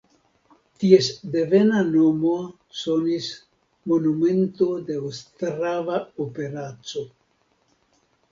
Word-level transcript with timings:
Ties 0.83 1.09
devena 1.35 1.81
nomo 1.89 2.31
sonis 2.77 3.27
Monumento 3.91 4.69
de 4.87 4.97
Ostrava 5.11 5.99
operaco. 6.25 7.07